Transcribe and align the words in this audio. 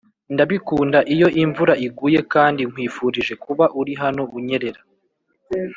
ndabikunda 0.33 0.99
iyo 1.15 1.27
imvura 1.43 1.73
iguye 1.87 2.19
kandi 2.33 2.61
nkwifurije 2.69 3.33
kuba 3.43 3.65
uri 3.79 3.93
hano 4.01 4.23
unyerera. 4.37 4.81